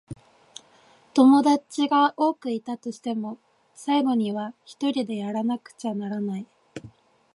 [1.13, 3.37] 友達が多くいたとしても、
[3.75, 6.47] 最後にはひとりでやらなくちゃならない。